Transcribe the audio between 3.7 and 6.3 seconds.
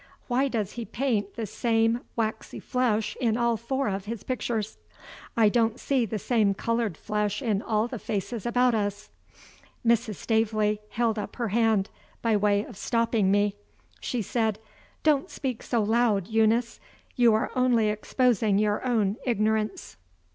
of his pictures? I don't see the